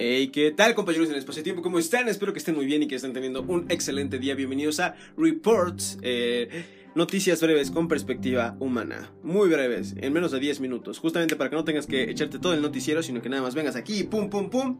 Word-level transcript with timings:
Hey, 0.00 0.28
¿qué 0.28 0.52
tal 0.52 0.76
compañeros 0.76 1.08
en 1.08 1.14
el 1.14 1.18
espacio 1.18 1.42
tiempo? 1.42 1.60
¿Cómo 1.60 1.80
están? 1.80 2.08
Espero 2.08 2.32
que 2.32 2.38
estén 2.38 2.54
muy 2.54 2.66
bien 2.66 2.84
y 2.84 2.86
que 2.86 2.94
estén 2.94 3.12
teniendo 3.12 3.42
un 3.42 3.68
excelente 3.68 4.20
día. 4.20 4.36
Bienvenidos 4.36 4.78
a 4.78 4.94
Reports, 5.16 5.98
eh, 6.02 6.66
noticias 6.94 7.40
breves 7.40 7.72
con 7.72 7.88
perspectiva 7.88 8.56
humana. 8.60 9.10
Muy 9.24 9.48
breves, 9.48 9.96
en 9.98 10.12
menos 10.12 10.30
de 10.30 10.38
10 10.38 10.60
minutos. 10.60 11.00
Justamente 11.00 11.34
para 11.34 11.50
que 11.50 11.56
no 11.56 11.64
tengas 11.64 11.88
que 11.88 12.04
echarte 12.04 12.38
todo 12.38 12.54
el 12.54 12.62
noticiero, 12.62 13.02
sino 13.02 13.20
que 13.20 13.28
nada 13.28 13.42
más 13.42 13.56
vengas 13.56 13.74
aquí, 13.74 14.04
pum, 14.04 14.30
pum, 14.30 14.48
pum 14.50 14.78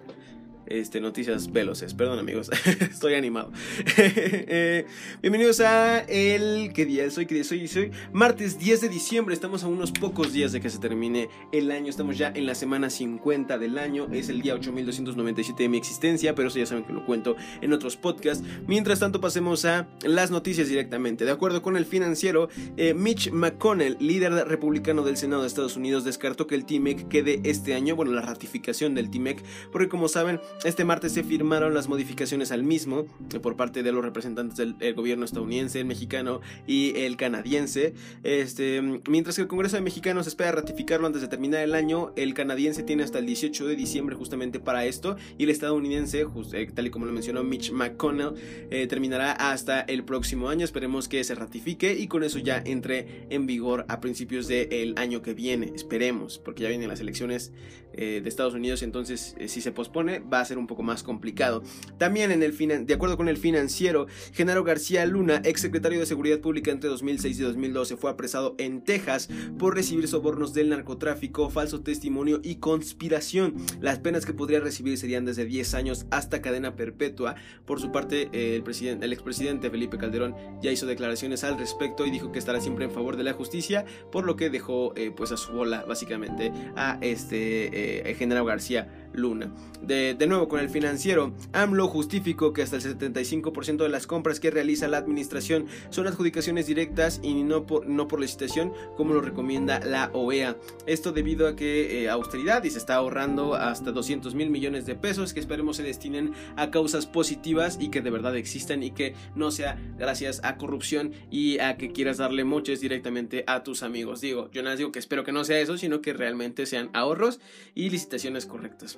este, 0.70 1.00
noticias 1.00 1.52
veloces. 1.52 1.94
Perdón, 1.94 2.18
amigos, 2.18 2.50
estoy 2.80 3.14
animado. 3.14 3.52
Eh, 4.50 4.86
bienvenidos 5.20 5.60
a 5.60 6.00
el. 6.00 6.72
¿Qué 6.72 6.86
día 6.86 7.04
es 7.04 7.18
hoy? 7.18 7.26
¿Qué 7.26 7.34
día 7.34 7.42
es 7.42 7.52
hoy? 7.52 7.68
Soy 7.68 7.90
martes 8.12 8.58
10 8.58 8.80
de 8.82 8.88
diciembre. 8.88 9.34
Estamos 9.34 9.62
a 9.62 9.68
unos 9.68 9.92
pocos 9.92 10.32
días 10.32 10.52
de 10.52 10.60
que 10.60 10.70
se 10.70 10.78
termine 10.78 11.28
el 11.52 11.70
año. 11.70 11.90
Estamos 11.90 12.16
ya 12.16 12.32
en 12.34 12.46
la 12.46 12.54
semana 12.54 12.88
50 12.88 13.58
del 13.58 13.78
año. 13.78 14.08
Es 14.12 14.28
el 14.28 14.40
día 14.40 14.54
8297 14.54 15.62
de 15.62 15.68
mi 15.68 15.76
existencia, 15.76 16.34
pero 16.34 16.48
eso 16.48 16.58
ya 16.58 16.66
saben 16.66 16.84
que 16.84 16.92
lo 16.92 17.04
cuento 17.04 17.36
en 17.60 17.72
otros 17.72 17.96
podcasts. 17.96 18.44
Mientras 18.66 19.00
tanto, 19.00 19.20
pasemos 19.20 19.64
a 19.64 19.88
las 20.02 20.30
noticias 20.30 20.68
directamente. 20.68 21.24
De 21.24 21.30
acuerdo 21.30 21.62
con 21.62 21.76
el 21.76 21.84
financiero, 21.84 22.48
eh, 22.76 22.94
Mitch 22.94 23.30
McConnell, 23.30 23.96
líder 24.00 24.32
republicano 24.32 25.02
del 25.02 25.16
Senado 25.16 25.42
de 25.42 25.48
Estados 25.48 25.76
Unidos, 25.76 26.04
descartó 26.04 26.46
que 26.46 26.54
el 26.54 26.64
TIMEC 26.64 27.08
quede 27.08 27.40
este 27.44 27.74
año. 27.74 27.96
Bueno, 27.96 28.12
la 28.12 28.22
ratificación 28.22 28.94
del 28.94 29.10
TIMEC, 29.10 29.42
porque 29.72 29.88
como 29.88 30.08
saben, 30.08 30.40
este 30.64 30.84
martes 30.84 31.12
se 31.12 31.22
firmaron 31.22 31.72
las 31.72 31.88
modificaciones 31.88 32.50
al 32.50 32.64
mismo 32.64 33.06
eh, 33.32 33.38
por 33.38 33.54
parte 33.54 33.84
de 33.84 33.92
los 33.92 34.04
representantes 34.04 34.56
del 34.56 34.94
gobierno 34.94 35.24
estadounidense, 35.24 35.78
el 35.78 35.86
mexicano 35.86 36.40
y 36.66 36.94
el 36.96 37.16
canadiense. 37.16 37.94
Este, 38.24 38.82
mientras 39.08 39.36
que 39.36 39.42
el 39.42 39.48
Congreso 39.48 39.76
de 39.76 39.82
Mexicanos 39.82 40.26
espera 40.26 40.50
ratificarlo 40.50 41.06
antes 41.06 41.22
de 41.22 41.28
terminar 41.28 41.62
el 41.62 41.76
año, 41.76 42.12
el 42.16 42.34
canadiense 42.34 42.82
tiene 42.82 43.04
hasta 43.04 43.20
el 43.20 43.26
18 43.26 43.68
de 43.68 43.76
diciembre 43.76 44.16
justamente 44.16 44.58
para 44.58 44.84
esto 44.84 45.16
y 45.38 45.44
el 45.44 45.50
estadounidense, 45.50 46.26
eh, 46.52 46.70
tal 46.74 46.86
y 46.88 46.90
como 46.90 47.06
lo 47.06 47.12
mencionó 47.12 47.44
Mitch 47.44 47.70
McConnell, 47.70 48.34
eh, 48.70 48.88
terminará 48.88 49.30
hasta 49.32 49.82
el 49.82 50.02
próximo 50.02 50.48
año. 50.48 50.64
Esperemos 50.64 51.06
que 51.06 51.22
se 51.22 51.36
ratifique 51.36 51.92
y 51.92 52.08
con 52.08 52.24
eso 52.24 52.40
ya 52.40 52.60
entre 52.64 53.26
en 53.30 53.46
vigor 53.46 53.84
a 53.88 54.00
principios 54.00 54.48
del 54.48 54.94
año 54.98 55.22
que 55.22 55.34
viene. 55.34 55.70
Esperemos, 55.76 56.40
porque 56.40 56.64
ya 56.64 56.68
vienen 56.68 56.88
las 56.88 56.98
elecciones 56.98 57.52
de 57.92 58.28
Estados 58.28 58.54
Unidos, 58.54 58.82
entonces 58.82 59.34
si 59.46 59.60
se 59.60 59.72
pospone 59.72 60.20
va 60.20 60.40
a 60.40 60.44
ser 60.48 60.58
un 60.58 60.66
poco 60.66 60.82
más 60.82 61.02
complicado. 61.02 61.62
También 61.98 62.30
en 62.30 62.42
el 62.42 62.58
de 62.58 62.94
acuerdo 62.94 63.16
con 63.16 63.28
el 63.28 63.36
financiero, 63.36 64.06
Genaro 64.32 64.64
García 64.64 65.06
Luna, 65.06 65.40
ex 65.44 65.60
secretario 65.60 66.00
de 66.00 66.06
Seguridad 66.06 66.40
Pública 66.40 66.72
entre 66.72 66.90
2006 66.90 67.38
y 67.38 67.42
2012, 67.42 67.96
fue 67.96 68.10
apresado 68.10 68.56
en 68.58 68.82
Texas 68.82 69.28
por 69.58 69.76
recibir 69.76 70.08
sobornos 70.08 70.54
del 70.54 70.70
narcotráfico, 70.70 71.50
falso 71.50 71.80
testimonio 71.82 72.40
y 72.42 72.56
conspiración. 72.56 73.54
Las 73.80 74.00
penas 74.00 74.26
que 74.26 74.32
podría 74.32 74.60
recibir 74.60 74.98
serían 74.98 75.24
desde 75.24 75.44
10 75.44 75.74
años 75.74 76.06
hasta 76.10 76.42
cadena 76.42 76.74
perpetua. 76.74 77.36
Por 77.64 77.80
su 77.80 77.92
parte, 77.92 78.28
el, 78.32 78.62
presidente, 78.62 79.06
el 79.06 79.12
expresidente 79.12 79.70
Felipe 79.70 79.98
Calderón 79.98 80.34
ya 80.60 80.72
hizo 80.72 80.86
declaraciones 80.86 81.44
al 81.44 81.58
respecto 81.58 82.06
y 82.06 82.10
dijo 82.10 82.32
que 82.32 82.38
estará 82.38 82.60
siempre 82.60 82.86
en 82.86 82.90
favor 82.90 83.16
de 83.16 83.22
la 83.22 83.34
justicia, 83.34 83.84
por 84.10 84.24
lo 84.24 84.34
que 84.34 84.50
dejó 84.50 84.94
eh, 84.96 85.12
pues 85.16 85.30
a 85.30 85.36
su 85.36 85.52
bola 85.52 85.84
básicamente 85.86 86.52
a 86.76 86.98
este 87.02 88.10
eh, 88.10 88.14
Genaro 88.14 88.44
García 88.44 89.07
Luna. 89.12 89.52
De, 89.82 90.16
nuevo, 90.26 90.48
con 90.48 90.60
el 90.60 90.68
financiero, 90.68 91.32
AMLO 91.52 91.88
justificó 91.88 92.52
que 92.52 92.62
hasta 92.62 92.76
el 92.76 92.82
75% 92.82 93.78
de 93.78 93.88
las 93.88 94.06
compras 94.06 94.40
que 94.40 94.50
realiza 94.50 94.88
la 94.88 94.98
administración 94.98 95.66
son 95.90 96.06
adjudicaciones 96.06 96.66
directas 96.66 97.20
y 97.22 97.42
no 97.42 97.66
por, 97.66 97.86
no 97.86 98.08
por 98.08 98.20
licitación, 98.20 98.72
como 98.96 99.14
lo 99.14 99.20
recomienda 99.20 99.80
la 99.80 100.10
OEA. 100.12 100.56
Esto 100.86 101.12
debido 101.12 101.46
a 101.46 101.56
que 101.56 102.04
eh, 102.04 102.08
austeridad 102.08 102.64
y 102.64 102.70
se 102.70 102.78
está 102.78 102.96
ahorrando 102.96 103.54
hasta 103.54 103.92
200 103.92 104.34
mil 104.34 104.50
millones 104.50 104.84
de 104.86 104.94
pesos 104.94 105.32
que 105.32 105.40
esperemos 105.40 105.76
se 105.76 105.82
destinen 105.82 106.32
a 106.56 106.70
causas 106.70 107.06
positivas 107.06 107.78
y 107.80 107.90
que 107.90 108.00
de 108.00 108.10
verdad 108.10 108.36
existan 108.36 108.82
y 108.82 108.90
que 108.90 109.14
no 109.34 109.50
sea 109.50 109.78
gracias 109.96 110.40
a 110.42 110.56
corrupción 110.56 111.12
y 111.30 111.58
a 111.60 111.76
que 111.76 111.92
quieras 111.92 112.18
darle 112.18 112.44
moches 112.44 112.80
directamente 112.80 113.44
a 113.46 113.62
tus 113.62 113.82
amigos. 113.82 114.20
Digo, 114.20 114.50
yo 114.52 114.62
no 114.62 114.70
les 114.70 114.78
digo 114.78 114.92
que 114.92 114.98
espero 114.98 115.24
que 115.24 115.32
no 115.32 115.44
sea 115.44 115.60
eso, 115.60 115.78
sino 115.78 116.00
que 116.00 116.12
realmente 116.12 116.66
sean 116.66 116.90
ahorros 116.92 117.40
y 117.74 117.90
licitaciones 117.90 118.46
correctas. 118.46 118.97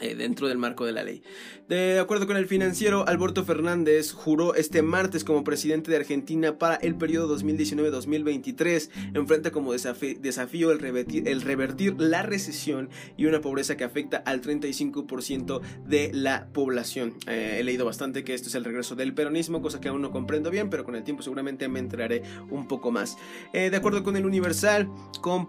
Eh, 0.00 0.14
dentro 0.14 0.46
del 0.46 0.58
marco 0.58 0.84
de 0.84 0.92
la 0.92 1.02
ley. 1.02 1.22
De 1.70 1.98
acuerdo 1.98 2.26
con 2.26 2.36
el 2.36 2.46
financiero, 2.46 3.08
Alberto 3.08 3.46
Fernández 3.46 4.12
juró 4.12 4.54
este 4.54 4.82
martes 4.82 5.24
como 5.24 5.42
presidente 5.42 5.90
de 5.90 5.96
Argentina 5.96 6.58
para 6.58 6.74
el 6.74 6.96
periodo 6.96 7.34
2019-2023. 7.34 8.90
Enfrenta 9.14 9.52
como 9.52 9.72
desafío 9.72 10.70
el 10.70 11.40
revertir, 11.40 11.94
la 11.98 12.22
recesión 12.22 12.90
y 13.16 13.24
una 13.24 13.40
pobreza 13.40 13.78
que 13.78 13.84
afecta 13.84 14.18
al 14.18 14.42
35% 14.42 15.62
de 15.86 16.10
la 16.12 16.48
población. 16.52 17.14
Eh, 17.26 17.56
he 17.58 17.64
leído 17.64 17.86
bastante 17.86 18.22
que 18.22 18.34
esto 18.34 18.50
es 18.50 18.54
el 18.54 18.64
regreso 18.64 18.96
del 18.96 19.14
peronismo, 19.14 19.62
cosa 19.62 19.80
que 19.80 19.88
aún 19.88 20.02
no 20.02 20.10
comprendo 20.10 20.50
bien, 20.50 20.68
pero 20.68 20.84
con 20.84 20.94
el 20.94 21.04
tiempo 21.04 21.22
seguramente 21.22 21.68
me 21.68 21.78
enteraré 21.78 22.22
un 22.50 22.68
poco 22.68 22.90
más. 22.90 23.16
Eh, 23.54 23.70
de 23.70 23.76
acuerdo 23.78 24.04
con 24.04 24.18
el 24.18 24.26
Universal, 24.26 24.90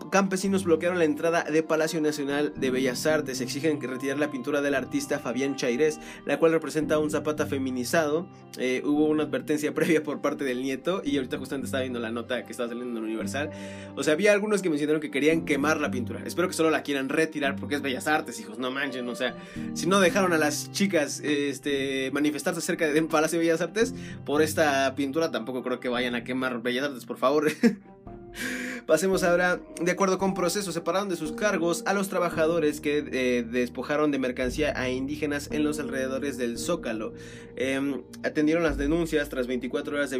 campesinos 0.09 0.63
bloquearon 0.63 0.99
la 0.99 1.05
entrada 1.05 1.43
de 1.43 1.63
Palacio 1.63 1.99
Nacional 1.99 2.53
de 2.55 2.71
Bellas 2.71 3.05
Artes. 3.05 3.41
Exigen 3.41 3.77
que 3.77 3.87
retirar 3.87 4.17
la 4.17 4.31
pintura 4.37 4.61
del 4.61 4.75
artista 4.75 5.17
Fabián 5.17 5.55
Chairés, 5.55 5.99
la 6.25 6.37
cual 6.37 6.51
representa 6.51 6.99
un 6.99 7.09
zapata 7.09 7.47
feminizado. 7.47 8.27
Eh, 8.59 8.83
hubo 8.85 9.07
una 9.07 9.23
advertencia 9.23 9.73
previa 9.73 10.03
por 10.03 10.21
parte 10.21 10.43
del 10.43 10.61
nieto 10.61 11.01
y 11.03 11.17
ahorita 11.17 11.39
justamente 11.39 11.65
estaba 11.65 11.81
viendo 11.81 11.99
la 11.99 12.11
nota 12.11 12.45
que 12.45 12.51
estaba 12.51 12.69
saliendo 12.69 12.99
en 12.99 13.03
Universal. 13.03 13.49
O 13.95 14.03
sea, 14.03 14.13
había 14.13 14.33
algunos 14.33 14.61
que 14.61 14.69
mencionaron 14.69 15.01
que 15.01 15.09
querían 15.09 15.43
quemar 15.43 15.81
la 15.81 15.89
pintura. 15.89 16.21
Espero 16.23 16.47
que 16.47 16.53
solo 16.53 16.69
la 16.69 16.83
quieran 16.83 17.09
retirar 17.09 17.55
porque 17.55 17.73
es 17.73 17.81
Bellas 17.81 18.05
Artes, 18.05 18.39
hijos, 18.39 18.59
no 18.59 18.69
manchen. 18.69 19.09
O 19.09 19.15
sea, 19.15 19.35
si 19.73 19.87
no 19.87 19.99
dejaron 19.99 20.33
a 20.33 20.37
las 20.37 20.71
chicas 20.71 21.19
este, 21.21 22.11
manifestarse 22.11 22.61
cerca 22.61 22.87
del 22.87 23.07
Palacio 23.07 23.39
de 23.39 23.45
Bellas 23.45 23.61
Artes 23.61 23.95
por 24.23 24.43
esta 24.43 24.93
pintura, 24.93 25.31
tampoco 25.31 25.63
creo 25.63 25.79
que 25.79 25.89
vayan 25.89 26.13
a 26.13 26.23
quemar 26.23 26.61
Bellas 26.61 26.85
Artes, 26.85 27.05
por 27.05 27.17
favor. 27.17 27.47
Pasemos 28.87 29.23
ahora, 29.23 29.59
de 29.81 29.91
acuerdo 29.91 30.17
con 30.17 30.33
proceso, 30.33 30.71
separaron 30.71 31.09
de 31.09 31.17
sus 31.17 31.33
cargos 31.33 31.83
a 31.85 31.93
los 31.93 32.07
trabajadores 32.07 32.79
que 32.79 33.03
eh, 33.11 33.43
despojaron 33.43 34.11
de 34.11 34.17
mercancía 34.17 34.79
a 34.79 34.89
indígenas 34.89 35.49
en 35.51 35.65
los 35.65 35.77
alrededores 35.81 36.37
del 36.37 36.57
Zócalo. 36.57 37.13
Em, 37.57 38.03
atendieron 38.23 38.63
las 38.63 38.77
denuncias 38.77 39.27
tras 39.27 39.45
24 39.45 39.97
horas 39.97 40.09
de, 40.09 40.17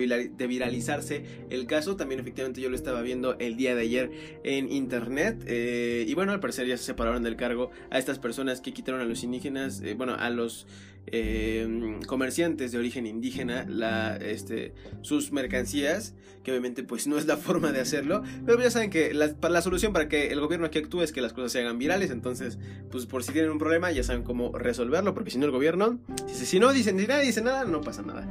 viralizarse 0.47 1.23
el 1.50 1.66
caso. 1.66 1.95
También 1.95 2.19
efectivamente 2.19 2.59
yo 2.59 2.69
lo 2.69 2.75
estaba 2.75 3.01
viendo 3.01 3.38
el 3.39 3.56
día 3.56 3.73
de 3.73 3.83
ayer 3.83 4.11
en 4.44 4.69
internet. 4.69 5.45
Eh, 5.47 6.03
y 6.06 6.13
bueno, 6.13 6.33
al 6.33 6.41
parecer 6.41 6.67
ya 6.67 6.75
se 6.75 6.83
separaron 6.83 7.23
del 7.23 7.38
cargo 7.38 7.72
a 7.89 7.97
estas 7.97 8.19
personas 8.19 8.59
que 8.59 8.73
quitaron 8.73 9.00
a 9.00 9.06
los 9.06 9.23
indígenas, 9.23 9.79
eh, 9.79 9.94
bueno, 9.94 10.13
a 10.19 10.29
los 10.29 10.67
Em, 11.09 12.01
comerciantes 12.01 12.73
de 12.73 12.79
origen 12.79 13.07
indígena 13.07 13.66
este, 14.19 14.73
sus 15.01 15.31
mercancías, 15.31 16.13
que 16.44 16.51
obviamente 16.51 16.83
pues 16.83 17.07
no 17.07 17.17
es 17.17 17.25
la 17.25 17.38
forma 17.38 17.72
de 17.72 17.79
hacerlo, 17.79 18.23
ya 18.62 18.72
saben 18.72 18.90
que 18.90 19.13
la, 19.13 19.34
la, 19.50 19.62
solución 19.62 19.94
para 19.94 20.07
que 20.07 20.28
el 20.28 20.40
gobierno 20.40 20.66
aquí 20.66 20.79
actúe 20.79 21.01
es 21.01 21.12
que 21.12 21.22
las 21.22 21.34
cosas 21.34 21.51
se 21.51 21.59
hagan 21.59 21.78
virales, 21.78 22.12
entonces 22.12 22.57
pues 22.91 23.06
por 23.06 23.23
si 23.23 23.31
tienen 23.31 23.51
un 23.51 23.59
problema 23.59 23.91
ya 23.91 24.03
saben 24.03 24.23
cómo 24.23 24.51
resolverlo, 24.57 25.13
porque 25.13 25.31
si 25.31 25.38
no 25.38 25.45
el 25.45 25.51
gobierno, 25.51 26.00
si, 26.28 26.45
si 26.45 26.59
no 26.59 26.73
dicen, 26.73 27.00
si 27.00 27.07
nadie 27.07 27.25
dice 27.25 27.41
nada, 27.41 27.66
no 27.66 27.81
pasa 27.81 28.01
nada. 28.01 28.28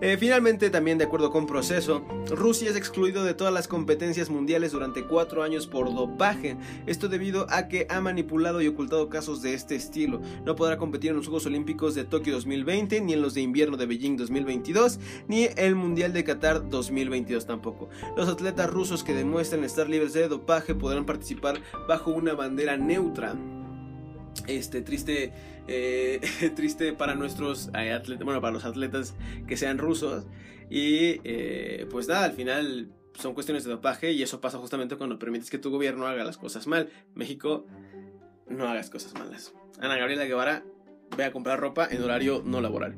Eh, 0.00 0.16
finalmente 0.18 0.70
también 0.70 0.98
de 0.98 1.04
acuerdo 1.04 1.30
con 1.30 1.46
proceso, 1.46 2.04
Rusia 2.30 2.70
es 2.70 2.76
excluido 2.76 3.24
de 3.24 3.34
todas 3.34 3.52
las 3.52 3.68
competencias 3.68 4.30
mundiales 4.30 4.72
durante 4.72 5.04
cuatro 5.04 5.42
años 5.42 5.66
por 5.66 5.94
dopaje, 5.94 6.56
esto 6.86 7.08
debido 7.08 7.46
a 7.50 7.68
que 7.68 7.86
ha 7.88 8.00
manipulado 8.00 8.62
y 8.62 8.68
ocultado 8.68 9.08
casos 9.08 9.42
de 9.42 9.54
este 9.54 9.74
estilo, 9.76 10.20
no 10.44 10.56
podrá 10.56 10.78
competir 10.78 11.10
en 11.10 11.16
los 11.16 11.26
Juegos 11.26 11.46
Olímpicos 11.46 11.94
de 11.94 12.04
Tokio 12.04 12.34
2020, 12.34 13.00
ni 13.00 13.12
en 13.12 13.22
los 13.22 13.34
de 13.34 13.42
invierno 13.42 13.76
de 13.76 13.86
Beijing 13.86 14.16
2022, 14.16 14.98
ni 15.28 15.48
el 15.56 15.74
Mundial 15.74 16.12
de 16.12 16.24
Qatar 16.24 16.68
2022 16.68 17.46
tampoco. 17.46 17.88
Los 18.16 18.28
atletas 18.28 18.70
rusos 18.70 19.04
que 19.04 19.14
demuestran 19.14 19.64
estar 19.70 19.88
libres 19.88 20.12
de 20.12 20.28
dopaje 20.28 20.74
podrán 20.74 21.06
participar 21.06 21.60
bajo 21.88 22.10
una 22.10 22.34
bandera 22.34 22.76
neutra. 22.76 23.34
Este 24.46 24.82
triste, 24.82 25.32
eh, 25.68 26.20
triste 26.56 26.92
para 26.92 27.14
nuestros 27.14 27.70
eh, 27.76 27.92
atletas, 27.92 28.24
bueno, 28.24 28.40
para 28.40 28.52
los 28.52 28.64
atletas 28.64 29.14
que 29.46 29.56
sean 29.56 29.78
rusos. 29.78 30.26
Y 30.68 31.20
eh, 31.24 31.86
pues 31.90 32.08
nada, 32.08 32.24
al 32.24 32.32
final 32.32 32.90
son 33.14 33.34
cuestiones 33.34 33.64
de 33.64 33.70
dopaje 33.70 34.12
y 34.12 34.22
eso 34.22 34.40
pasa 34.40 34.58
justamente 34.58 34.96
cuando 34.96 35.18
permites 35.18 35.50
que 35.50 35.58
tu 35.58 35.70
gobierno 35.70 36.06
haga 36.06 36.24
las 36.24 36.36
cosas 36.36 36.66
mal. 36.66 36.90
México, 37.14 37.66
no 38.48 38.68
hagas 38.68 38.90
cosas 38.90 39.14
malas. 39.14 39.52
Ana 39.80 39.96
Gabriela 39.96 40.24
Guevara, 40.24 40.64
ve 41.16 41.24
a 41.24 41.32
comprar 41.32 41.58
ropa 41.58 41.88
en 41.90 42.02
horario 42.02 42.42
no 42.44 42.60
laboral. 42.60 42.96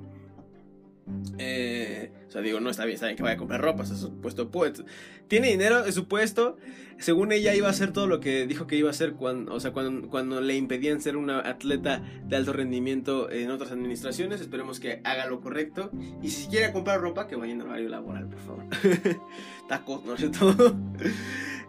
Eh, 1.38 2.12
o 2.32 2.34
sea, 2.34 2.40
digo, 2.40 2.60
no 2.60 2.70
está 2.70 2.86
bien, 2.86 2.96
saben 2.96 3.14
que 3.14 3.22
vaya 3.22 3.34
a 3.34 3.36
comprar 3.36 3.60
ropa, 3.60 3.82
o 3.82 3.84
sea, 3.84 3.94
supuesto, 3.94 4.50
pues, 4.50 4.82
tiene 5.28 5.48
dinero, 5.48 5.84
es 5.84 5.94
supuesto. 5.94 6.56
Según 6.96 7.30
ella 7.30 7.54
iba 7.54 7.66
a 7.66 7.70
hacer 7.72 7.92
todo 7.92 8.06
lo 8.06 8.20
que 8.20 8.46
dijo 8.46 8.66
que 8.66 8.74
iba 8.76 8.88
a 8.88 8.92
hacer 8.92 9.12
cuando, 9.12 9.52
o 9.52 9.60
sea, 9.60 9.72
cuando, 9.72 10.08
cuando 10.08 10.40
le 10.40 10.56
impedían 10.56 11.02
ser 11.02 11.18
una 11.18 11.40
atleta 11.40 12.02
de 12.24 12.36
alto 12.36 12.54
rendimiento 12.54 13.30
en 13.30 13.50
otras 13.50 13.70
administraciones. 13.70 14.40
Esperemos 14.40 14.80
que 14.80 15.02
haga 15.04 15.26
lo 15.26 15.42
correcto. 15.42 15.90
Y 16.22 16.30
si 16.30 16.48
quiere 16.48 16.72
comprar 16.72 17.02
ropa, 17.02 17.28
que 17.28 17.36
vaya 17.36 17.52
en 17.52 17.60
horario 17.60 17.90
laboral, 17.90 18.30
por 18.30 18.38
favor. 18.38 18.64
Tacos, 19.68 20.02
¿no 20.06 20.14
es 20.14 20.20
cierto? 20.20 20.56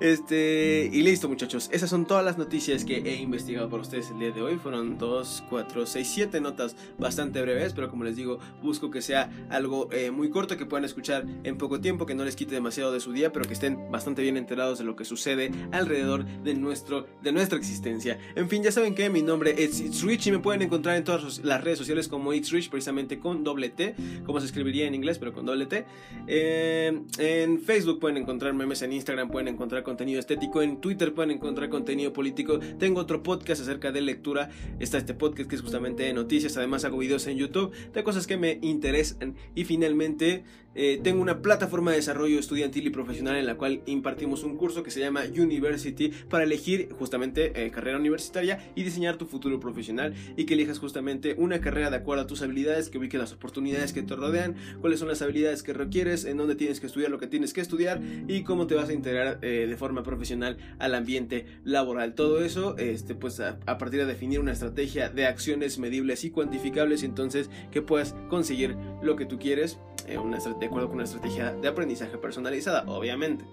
Este, 0.04 0.90
y 0.92 1.02
listo 1.02 1.30
muchachos, 1.30 1.70
esas 1.72 1.90
son 1.90 2.06
todas 2.06 2.26
las 2.26 2.38
noticias 2.38 2.84
que 2.84 2.98
he 2.98 3.16
investigado 3.22 3.70
por 3.70 3.80
ustedes 3.80 4.12
el 4.12 4.20
día 4.20 4.32
de 4.32 4.42
hoy. 4.42 4.58
Fueron 4.58 4.98
2, 4.98 5.46
4, 5.50 5.86
6, 5.86 6.12
7 6.14 6.42
notas 6.42 6.76
bastante 7.00 7.42
breves, 7.42 7.72
pero 7.72 7.90
como 7.90 8.04
les 8.04 8.18
digo, 8.18 8.38
busco 8.62 8.92
que 8.92 9.02
sea 9.02 9.32
algo 9.50 9.88
eh, 9.94 10.12
muy 10.12 10.30
corto 10.30 10.58
que 10.58 10.66
puedan 10.66 10.84
escuchar 10.84 11.26
en 11.46 11.58
poco 11.58 11.80
tiempo, 11.80 12.06
que 12.06 12.16
no 12.16 12.26
les 12.26 12.36
quite 12.36 12.54
demasiado 12.54 12.92
de 12.92 13.00
su 13.00 13.14
día, 13.14 13.32
pero 13.32 13.46
que 13.46 13.54
estén 13.54 13.90
bastante 13.92 14.22
bien 14.22 14.36
enterados 14.36 14.78
de 14.78 14.84
lo 14.84 14.98
que 14.98 15.06
sucede 15.06 15.52
alrededor 15.72 16.26
de, 16.26 16.54
nuestro, 16.54 17.08
de 17.22 17.32
nuestra 17.32 17.58
existencia. 17.58 18.20
En 18.36 18.50
fin, 18.50 18.62
ya 18.62 18.74
saben 18.74 18.96
que 18.96 19.10
mi 19.10 19.22
nombre 19.22 19.56
es 19.58 19.80
It's 19.80 20.04
Rich 20.04 20.28
y 20.28 20.32
me 20.32 20.40
pueden 20.40 20.64
encontrar 20.64 20.98
en 20.98 21.06
todas 21.06 21.40
las 21.46 21.64
redes 21.64 21.78
sociales 21.78 22.10
como 22.10 22.34
It's 22.34 22.52
Rich, 22.52 22.70
precisamente 22.70 23.20
con 23.20 23.46
doble 23.46 23.70
T, 23.70 23.96
como 24.26 24.42
se 24.42 24.48
escribiría 24.48 24.86
en 24.86 24.96
inglés, 24.96 25.18
pero 25.18 25.32
con 25.32 25.46
doble 25.46 25.66
T. 25.66 25.86
Eh, 26.28 27.04
en 27.20 27.62
Facebook 27.62 28.02
pueden 28.02 28.18
encontrar 28.18 28.54
memes, 28.54 28.82
en 28.82 28.92
Instagram 28.92 29.30
pueden 29.30 29.48
encontrar 29.48 29.82
contenido 29.94 30.20
estético, 30.20 30.64
en 30.64 30.82
Twitter 30.82 31.14
pueden 31.14 31.30
encontrar 31.30 31.70
contenido 31.70 32.12
político. 32.14 32.58
Tengo 32.80 33.00
otro 33.00 33.22
podcast 33.22 33.62
acerca 33.62 33.92
de 33.92 34.02
lectura. 34.02 34.50
Está 34.80 34.98
este 34.98 35.14
podcast 35.14 35.48
que 35.48 35.56
es 35.56 35.62
justamente 35.62 36.02
de 36.02 36.14
noticias. 36.14 36.58
Además 36.58 36.84
hago 36.84 36.98
videos 36.98 37.28
en 37.28 37.38
YouTube 37.38 37.72
de 37.94 38.04
cosas 38.04 38.26
que 38.26 38.36
me 38.36 38.58
interesan. 38.64 39.36
Y 39.54 39.66
finalmente 39.66 40.46
eh, 40.76 41.00
tengo 41.04 41.22
una 41.22 41.42
plataforma 41.42 41.92
de 41.92 41.98
desarrollo 41.98 42.40
estudiantil 42.40 42.88
y 42.88 42.90
profesional 42.90 43.36
en 43.36 43.46
la 43.46 43.56
cual 43.56 43.82
impartimos 43.86 44.44
un 44.44 44.58
curso 44.58 44.84
que 44.84 44.92
se 44.92 45.00
llama 45.00 45.24
University 45.38 46.12
para 46.30 46.44
elegir 46.44 46.90
justamente 46.98 47.66
eh, 47.66 47.72
carrera 47.72 47.98
universitaria 47.98 48.72
y 48.76 48.84
diseñar 48.84 49.18
tu 49.18 49.26
futuro 49.26 49.60
profesional 49.60 50.14
y 50.36 50.46
que 50.46 50.54
elijas 50.54 50.80
justamente 50.80 51.36
una 51.38 51.62
carrera 51.62 51.90
de 51.90 51.98
acuerdo 51.98 52.24
a 52.24 52.28
tus 52.28 52.42
habilidades, 52.42 52.90
que 52.90 52.98
ubique 52.98 53.18
las 53.18 53.34
oportunidades 53.34 53.94
que 53.94 54.02
te 54.02 54.16
rodean, 54.16 54.56
cuáles 54.82 55.00
son 55.00 55.08
las 55.08 55.22
habilidades 55.22 55.64
que 55.64 55.74
requieres, 55.74 56.26
en 56.26 56.38
dónde 56.38 56.56
tienes 56.56 56.80
que 56.80 56.88
estudiar 56.88 57.12
lo 57.12 57.20
que 57.20 57.28
tienes 57.28 57.54
que 57.54 57.62
estudiar 57.62 58.02
y 58.28 58.44
cómo 58.44 58.68
te 58.68 58.76
vas 58.76 58.90
a 58.90 58.94
integrar 58.94 59.40
eh, 59.42 59.66
de 59.68 59.78
forma 59.78 60.04
profesional 60.04 60.58
al 60.80 60.96
ambiente 60.96 61.46
laboral. 61.64 62.16
Todo 62.16 62.44
eso, 62.44 62.78
este, 62.78 63.16
pues 63.16 63.40
a, 63.40 63.60
partir 63.78 64.00
de 64.00 64.06
definir 64.06 64.40
una 64.40 64.52
estrategia 64.52 65.10
de 65.10 65.26
acciones 65.26 65.80
medibles 65.80 66.24
y 66.24 66.30
cuantificables, 66.30 67.04
entonces 67.04 67.50
que 67.72 67.82
puedas 67.82 68.16
conseguir 68.30 68.76
lo 69.02 69.16
que 69.16 69.26
tú 69.26 69.40
quieres, 69.40 69.80
una 70.22 70.38
estrategia 70.38 70.60
de 70.60 70.66
acuerdo 70.66 70.88
con 70.88 70.96
una 70.96 71.06
estrategia 71.06 71.54
de 71.54 71.68
aprendizaje 71.68 72.18
personalizada, 72.18 72.84
obviamente. 72.88 73.46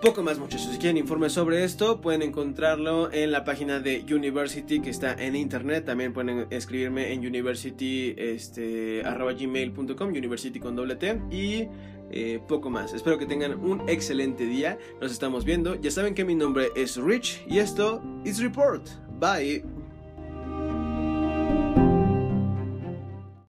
Poco 0.00 0.22
más 0.22 0.38
muchachos, 0.38 0.70
si 0.72 0.78
quieren 0.78 0.96
informes 0.96 1.34
sobre 1.34 1.62
esto 1.62 2.00
pueden 2.00 2.22
encontrarlo 2.22 3.12
en 3.12 3.30
la 3.30 3.44
página 3.44 3.80
de 3.80 4.02
University 4.10 4.80
que 4.80 4.88
está 4.88 5.12
en 5.12 5.36
internet, 5.36 5.84
también 5.84 6.14
pueden 6.14 6.46
escribirme 6.48 7.12
en 7.12 7.20
university 7.20 8.14
este, 8.16 9.02
university 9.04 10.58
con 10.58 10.74
doble 10.74 10.96
T 10.96 11.20
y 11.30 11.68
eh, 12.12 12.40
poco 12.48 12.70
más. 12.70 12.94
Espero 12.94 13.18
que 13.18 13.26
tengan 13.26 13.62
un 13.62 13.90
excelente 13.90 14.46
día, 14.46 14.78
nos 15.02 15.12
estamos 15.12 15.44
viendo, 15.44 15.74
ya 15.74 15.90
saben 15.90 16.14
que 16.14 16.24
mi 16.24 16.34
nombre 16.34 16.68
es 16.74 16.96
Rich 16.96 17.44
y 17.46 17.58
esto 17.58 18.02
es 18.24 18.40
Report. 18.40 18.88
Bye. 19.18 19.79